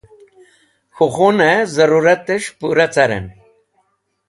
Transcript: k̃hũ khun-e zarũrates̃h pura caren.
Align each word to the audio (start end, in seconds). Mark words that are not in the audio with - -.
k̃hũ 0.95 1.09
khun-e 1.15 1.51
zarũrates̃h 1.73 2.49
pura 2.57 2.87
caren. 2.93 3.25